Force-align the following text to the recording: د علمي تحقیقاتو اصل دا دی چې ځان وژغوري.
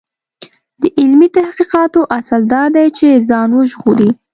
د 0.81 0.83
علمي 0.99 1.27
تحقیقاتو 1.37 2.01
اصل 2.17 2.41
دا 2.53 2.63
دی 2.75 2.87
چې 2.97 3.07
ځان 3.29 3.49
وژغوري. 3.53 4.09